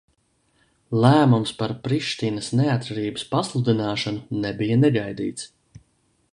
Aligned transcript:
Lēmums 1.03 1.51
par 1.59 1.73
Prištinas 1.87 2.49
neatkarības 2.61 3.27
pasludināšanu 3.35 4.41
nebija 4.47 4.83
negaidīts. 4.87 5.49